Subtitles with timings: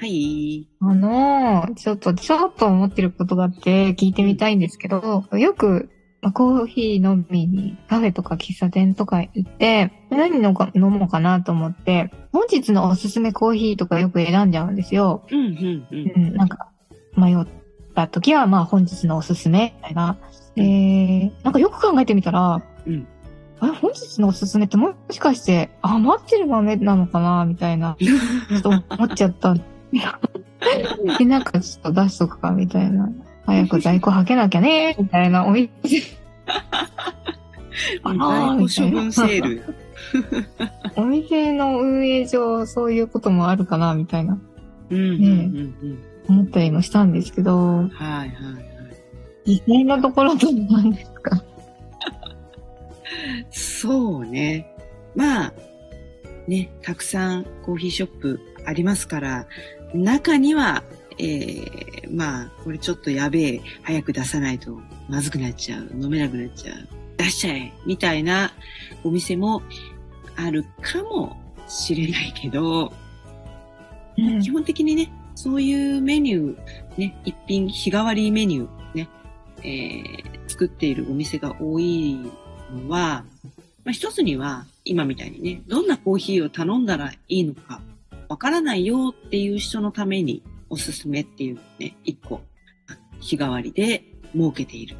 [0.00, 15.24] はいあのちょっとちょっと思ってることがあって聞いてみたいんですけどよくまあ、コーヒー飲みにカフェとか喫茶店とか行って、何飲か飲もうかなと思って、本日のおすすめコーヒーとかよく選んじゃうんですよ。
[15.30, 16.70] うんうんううんん、なんか、
[17.16, 17.46] 迷っ
[17.94, 20.18] た時は、まあ本日のおすすめ、みたいな。
[20.56, 23.06] えー、なんかよく考えてみたら、うん
[23.60, 29.54] あれ、本日のおすすめってもしかして余ってる豆なのかなみたいな、ちょっと思っちゃった。
[31.18, 33.10] で、なんかちょっと出しとくか、みたいな。
[33.46, 35.46] 早く在庫はけなきゃね、みたいな。
[35.46, 35.70] お店。
[38.02, 39.74] あ処分セール。
[40.96, 44.38] お店の運営上、そういうこともあるかな、みたいな、
[44.90, 45.22] うんうんうんう
[45.86, 45.98] ん。
[46.28, 48.30] 思ったりもしたんですけど、はいはいはい。
[49.46, 51.42] 実際のところどうなんですか。
[53.50, 54.74] そうね。
[55.14, 55.52] まあ、
[56.46, 59.46] ね、たくさんコーヒーショップありますから、
[59.94, 60.82] 中には、
[61.18, 68.52] えー、まあ、これちょっとやべえ、早く出さないとまずくなっちゃう、飲めなくなっちゃう、出しちゃえ、みたいな
[69.04, 69.62] お店も
[70.36, 71.36] あるかも
[71.66, 72.92] しれないけど、
[74.16, 74.40] うん。
[74.40, 76.58] 基本的にね、そういうメニュー、
[76.96, 79.08] ね、一品日替わりメニューね、
[79.58, 82.18] えー作っているお店が多い
[82.72, 83.24] のは、
[83.84, 87.80] まあ、一つには今みたいにね、どんなコーヒーを頼んだらいいのか
[88.28, 92.40] わからないよっていう人のためにおすすめっていうね、一個
[93.20, 94.98] 日替わりで設けているっ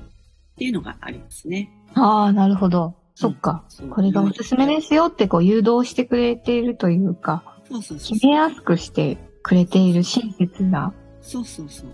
[0.56, 1.70] ていうのがありますね。
[1.94, 2.94] ああ、なるほど。
[3.14, 3.64] そっか。
[3.68, 10.94] そうこれがおすすめですよってこう誘導してくれているというか、そうそうそう決めやすくしてくれている親切な。
[11.20, 11.90] そうそうそう。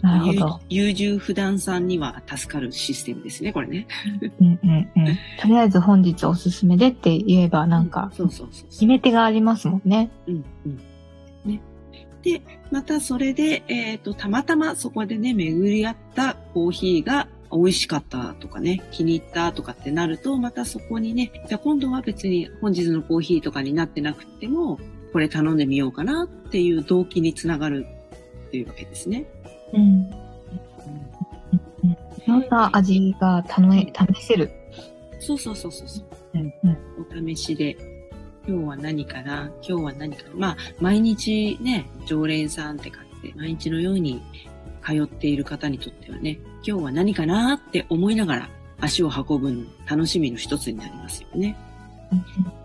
[0.00, 3.86] なるほど優優柔不断さんには助かるシステムですね、これね。
[4.40, 5.18] うんうんうん。
[5.40, 10.10] とりあえず本日おすすめでって言えばなんか、そうそうそう決め手がありますもんね。
[10.26, 10.80] うんうん。
[11.44, 11.60] ね。
[12.22, 24.78] で、またそれで、えっ、と、たまたまそこでね、巡り合ったコーヒーが美味しかったとかね、気に入ったとかってなると、またそこにね、じゃあ今度は別に本日のコーヒーとかになってなくても、
[25.12, 27.86] これ頼んでみようかなっていう動機につながる
[28.48, 29.26] っていうわけですね。
[29.72, 30.10] うん。
[32.18, 34.50] いろんな味が試え試せる。
[35.18, 36.04] そうそうそうそうそう。
[36.34, 36.78] うんうん。
[37.24, 37.76] お試しで、
[38.46, 39.50] 今日は何かな？
[39.66, 40.24] 今日は何か？
[40.24, 44.22] なまあ、毎日ね、常連さんって感じで、毎日のように
[44.84, 48.48] 通っている方にとってはね、今日は何かなって思いながら
[48.80, 51.56] 足を運ぶの楽しみの一つになりますよね。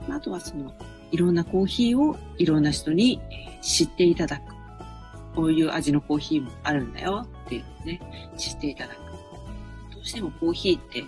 [0.09, 0.73] あとはその、
[1.11, 4.56] いろんなコーヒーをいろんな人にえー知っていただく。
[5.37, 8.97] こういう味のコーヒーもあるんだよっていうのをね、知っていただく。
[9.93, 11.05] どうしてもコーヒーって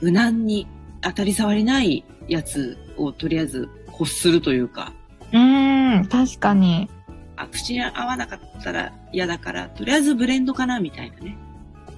[0.00, 0.66] 無難に
[1.00, 4.92] 当たり障りないやつをとりあえず欲するというか、
[5.32, 6.90] うーん、確かに。
[7.36, 11.38] あ、口に合わなかったら嫌だから、とりあえずブレンドかなみたいなね。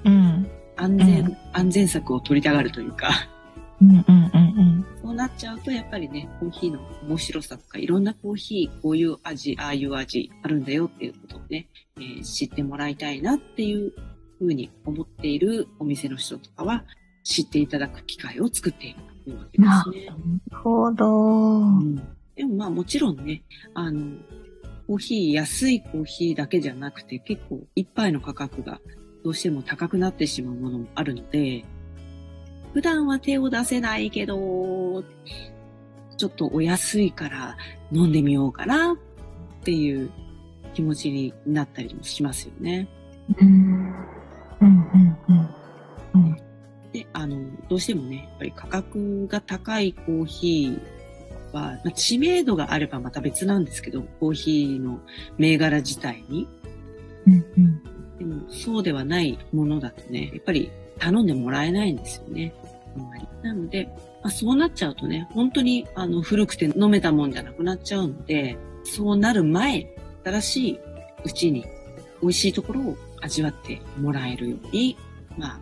[0.04, 0.50] うん。
[0.76, 3.08] 安全、うん安全策を取りたがるというか、
[3.80, 4.86] うんうんうんうん。
[5.10, 11.66] そうなっちゃうとやっぱりね、コーヒーの面白さとか、いろんなコーヒー、こういう味、ああいう味あるんだよっていうことをね、
[11.96, 13.92] えー知ってもらいたいなっていう
[14.38, 16.84] ふうに思っているお店の人とかは、
[17.24, 20.06] 知っていただく機会を作っているというわけなですね。
[20.52, 21.06] るほど。
[21.08, 21.96] うん
[22.36, 23.42] でもまあもちろんね、
[23.74, 24.16] あの、
[24.86, 28.80] コーヒー、安いコーヒーだけじゃなくて結構一杯の価格が
[29.24, 31.64] どうしても高くなってしまうものもあるので、
[32.72, 35.02] 普段は手を出せないけど、
[36.16, 37.56] ちょっとお安いから
[37.92, 38.96] 飲んでみようかなっ
[39.64, 40.10] ていう
[40.74, 42.88] 気持ちになったりもしますよね。
[43.40, 43.94] うん。
[46.92, 47.38] で、あの、
[47.68, 53.64] どうしてもね、やっぱり価格が高いコーヒーは、まあ、知名度があればまた別なん。
[53.64, 55.00] ですけど、コーヒーの
[55.38, 56.48] 銘柄自体に。
[58.20, 62.52] でも、そうではないものだとね、やっぱり頼んでもらえないんですよね。
[62.94, 63.26] あんまり。
[63.42, 63.86] なので、
[64.22, 69.88] まあ、そうなっちゃうとね、本当にあの古くて飲めたもんじゃなくなっちゃうので、そうなる前、
[70.22, 70.80] 新しい
[71.24, 71.64] うちに
[72.20, 74.98] 美味しいところを味わってもらえるように、
[75.38, 75.60] まあ、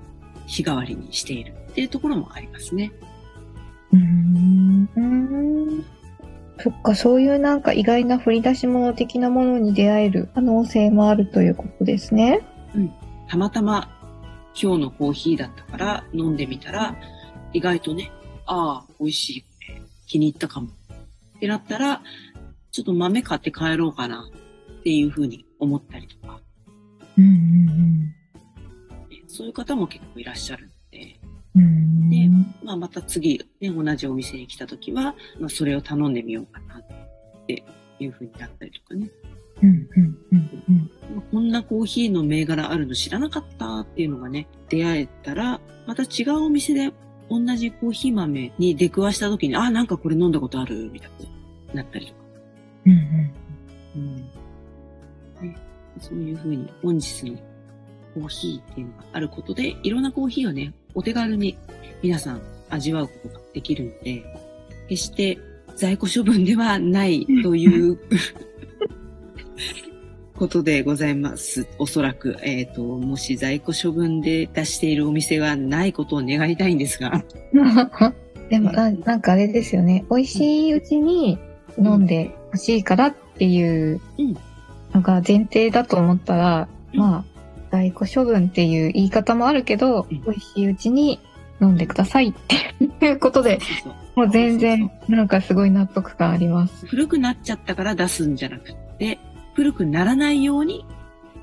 [0.49, 2.90] 日替わりにしているっていうところもありますね。
[3.93, 5.84] うん。
[6.60, 12.40] そっか、そういうなんか意外な振り出し物的なものに出会える可能性もあるということですね。
[13.28, 13.99] たまたま
[14.60, 16.96] 今日のコーヒーだったから飲んでみたら、
[17.52, 18.10] 意外とね、
[18.44, 19.44] ああ、美味しい、
[20.06, 20.69] 気に入ったかも。
[21.37, 22.02] ってなったら、
[22.72, 24.28] ちょっと豆買って帰ろうかな
[24.81, 26.40] っていうふうに思ったりとか、
[27.16, 27.99] うんうん
[29.11, 30.64] ねそういう方も結構いらっしゃる。
[30.64, 30.67] の
[31.54, 32.28] で、
[32.62, 37.64] まあ、また次、ね、同じお店に来た時は、まあ、それを頼んでみようかなって
[37.98, 39.10] いうふうになったりとかね。
[39.62, 40.90] うんうんうんうん。
[41.16, 46.92] まあこんなコーヒーの銘柄あるの知らなかったっていうのがね、出会えたら、また違うお店で
[47.28, 51.28] 同じコーヒー豆に出くわした時に、あ、なんかこれ飲んだことあるみたいに
[51.74, 52.18] なったりとか。
[52.86, 53.32] うんうん
[53.96, 55.56] うんね、
[56.00, 57.38] そういうふうに本日の
[58.14, 61.56] コーヒーっていうのがあることで、いろんなコーヒーをね、お手軽に
[62.02, 64.24] 皆さん味わうことができるので、
[64.88, 65.38] 決して
[65.76, 67.96] 在庫処分ではないという
[70.34, 71.68] ことでございます。
[71.78, 77.24] おそらく、えっ、と、もし在庫処分で出しているお店がないことを願いたいんですが、
[78.50, 80.04] でもな、なんかあれですよね。
[80.10, 81.38] 美味しいうちに
[81.78, 84.36] 飲んでほしいからっていううん。
[84.92, 86.98] のが前提だと思ったら、うん。
[86.98, 87.38] まあ、
[87.70, 91.20] 在庫処分っていう言い方もあるけど、うん美味しいうちに
[91.60, 93.58] 飲んでくださいっていうことで、
[94.14, 96.86] もう全然なんかすごい納得感あります。
[96.86, 99.18] 古くなっちゃったから出すんじゃなくって、
[99.54, 100.84] 古くならないように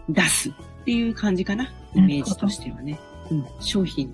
[0.10, 0.54] 出すっ
[0.86, 1.72] ていう感じかな。
[1.94, 3.00] イメージとしてはね。
[3.32, 4.12] うん、商品を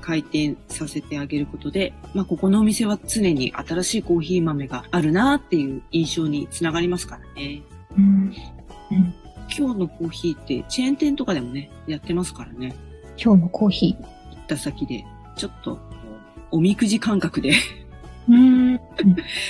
[0.00, 7.62] 回転させてあげることで、まあ、ここのお店は常に新しいコーヒー豆があるなっていう印象につながりますからね。
[7.96, 8.32] うん、
[9.56, 12.74] 今日のコーヒーってチェーン店とかでもね、やってますからね。
[13.22, 14.06] 今日のコーヒ行
[14.40, 15.04] った先で、
[15.36, 15.78] ちょっと
[16.50, 17.54] おみくじ感覚でー。
[18.28, 18.74] うん。
[18.74, 18.80] わ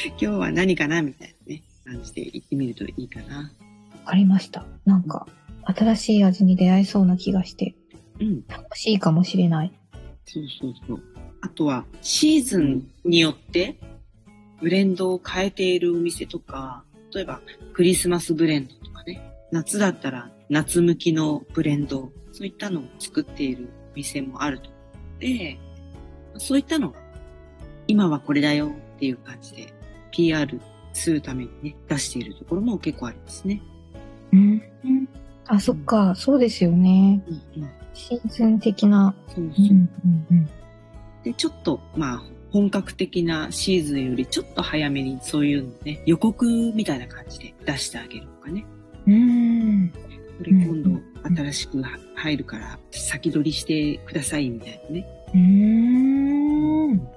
[0.08, 3.52] 今日は何かなみたいなね、感じで行ってみるといいかな。
[4.06, 4.64] かりました。
[4.86, 5.26] なんか、
[5.64, 7.74] 新しい味に出会えそうな気がして、
[8.20, 8.46] うん。
[8.46, 9.72] 楽しいかもしれない。
[10.24, 11.02] そうそうそう。
[11.42, 13.78] あとは、シーズンによって、
[14.60, 16.84] ブレンドを変えているお店とか、
[17.14, 17.40] 例えば、
[17.74, 19.20] クリスマスブレンドとかね、
[19.52, 24.70] 夏だったら夏向きのブレンド、そういったのを作っているお店もあると
[25.18, 25.58] で、
[26.38, 26.94] そういったのを、
[27.86, 29.72] 今はこれだよっていう感じで、
[30.10, 30.60] PR
[30.92, 33.62] するためにね、出しているところも結構ありますね。
[34.32, 34.62] うん。
[35.46, 37.22] あ、そっか、そうですよね。
[37.56, 37.70] うんうん。
[37.94, 39.14] シーズン的な。
[39.28, 39.66] そうそう。
[39.66, 39.88] うん
[40.30, 40.48] うん
[41.24, 42.22] で、ちょっと、まあ、
[42.52, 48.64] 本格的なシーズンよりちょっと早めにそういうのね、予告みたいな感じで出してあげるとかね。
[50.38, 51.00] これ今度
[51.36, 51.82] 新しく
[52.14, 55.06] 入るから先取りしてくださいみたいなね。
[55.34, 57.16] うーん。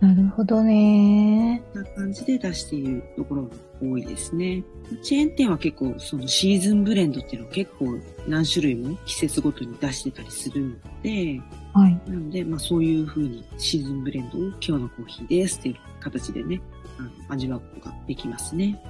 [0.00, 1.62] なるほどね。
[1.74, 3.50] な感じで出しているところが
[3.82, 4.64] 多いですね。
[5.02, 11.40] チェーン店は結構そのシーズンブレンドっていうのを結構何種類も季節ごとに出してたりするので、
[11.74, 12.00] はい。
[12.06, 16.62] なので、まあそういう風にシーズンブレンドを今日のコーヒーですっていう形でね、
[16.98, 18.82] あの味わうことができますね。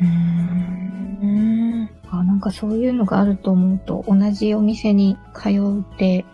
[0.00, 1.90] うーん。
[2.10, 6.24] あ、なんかそういうのがあると思うと、同じお店に通って、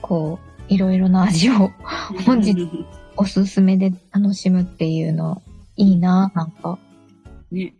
[0.00, 1.70] こう、いろいろな味を
[2.24, 2.56] 本日
[3.16, 5.42] おすすめで楽しむっていうの、
[5.76, 6.78] いいな、なんか。
[7.50, 7.74] ね。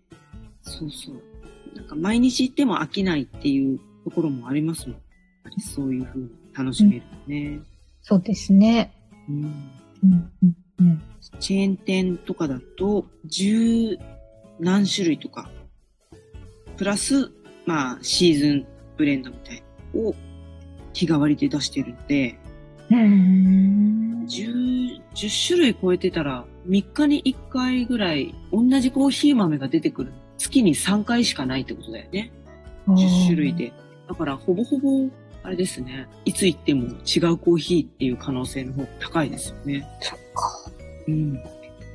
[0.62, 1.76] そうそう。
[1.76, 4.98] なんか毎日行っても飽きないっていうところもありますもん。
[5.60, 7.60] そういう風に楽しめるね。
[8.02, 8.92] そうですね。
[9.28, 9.44] うん
[10.02, 11.02] うん、うん、うん。
[11.40, 13.98] チェーン店とかだと、十
[14.64, 15.50] 何種類とか、
[16.78, 17.30] プラス、
[17.66, 18.66] まあ、シーズン
[18.96, 19.62] ブレンドみたい
[19.94, 20.14] なのを
[20.94, 22.38] 日替わりで出してるので、
[22.90, 24.26] うーん。
[24.26, 30.12] 10、10種類超えてたら、3日に1回ぐらい同じコーヒー豆が出てくる。
[30.38, 32.32] 月に3回しかないってことだよね。
[32.88, 33.72] 10種類で。
[34.08, 35.08] だから、ほぼほぼ、
[35.42, 36.08] あれですね。
[36.24, 39.86] いつ行っても違うコーヒーっていう可能性の方が高いですよね。
[40.00, 40.70] そっか。
[41.06, 41.38] うん。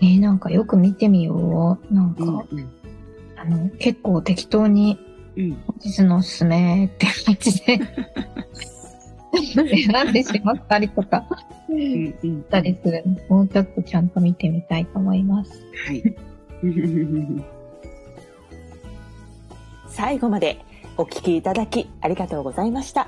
[0.01, 1.93] えーなんかよく見てみよう。
[1.93, 2.59] なんか、うん。
[2.59, 2.69] うん。
[3.35, 4.97] あの、結構適当に
[5.35, 5.51] うん。
[5.65, 7.79] 本日のおすすめって感じで
[9.85, 11.25] 選んでしまったりとか
[11.69, 11.77] うん。
[11.77, 12.41] うん。
[12.41, 15.51] したりするのでもうちょっとちゃんと見てみたいと思います。
[15.87, 16.03] はい。
[19.87, 20.59] 最後まで
[20.97, 23.07] お聞きいただきありがとうございました。